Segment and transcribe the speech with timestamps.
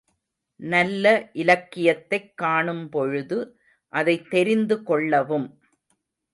[0.59, 3.51] நல்ல இலக்கியத்தைக் காணும்பொழுது
[3.93, 5.59] அதைத் தெரிந்து கொள்ளவும்.